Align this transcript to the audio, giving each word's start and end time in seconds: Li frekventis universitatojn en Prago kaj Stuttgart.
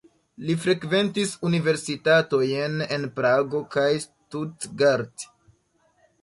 Li 0.45 0.53
frekventis 0.61 1.33
universitatojn 1.49 2.79
en 2.97 3.05
Prago 3.19 3.61
kaj 3.77 3.85
Stuttgart. 4.07 5.29